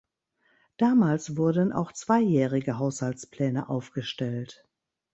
Damals 0.77 1.37
wurden 1.37 1.71
auch 1.71 1.91
zweijährige 1.91 2.79
Haushaltspläne 2.79 3.69
aufgestellt. 3.69 4.67